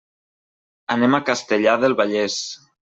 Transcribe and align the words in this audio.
Anem 0.97 1.19
a 1.19 1.21
Castellar 1.29 1.79
del 1.87 1.99
Vallès. 2.05 2.45